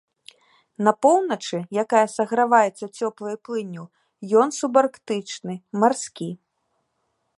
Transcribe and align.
На 0.85 0.91
поўначы, 1.05 1.57
якая 1.83 2.01
саграваецца 2.15 2.85
цёплай 3.01 3.35
плынню, 3.49 3.85
ён 4.45 4.49
субарктычны 4.59 5.55
марскі. 5.85 6.29